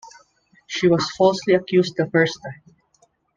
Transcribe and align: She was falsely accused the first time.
She 0.65 0.87
was 0.87 1.11
falsely 1.11 1.53
accused 1.53 1.93
the 1.95 2.09
first 2.09 2.39
time. 2.41 2.73